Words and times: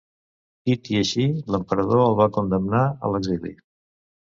Tit 0.69 0.89
i 0.93 0.97
així 1.01 1.27
l'emperador 1.57 2.03
el 2.09 2.19
va 2.23 2.31
condemnar 2.41 2.85
a 2.95 3.17
l'exili. 3.17 3.59